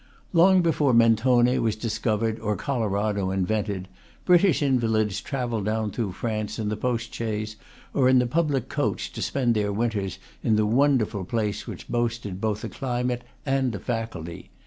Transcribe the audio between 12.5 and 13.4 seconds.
a climate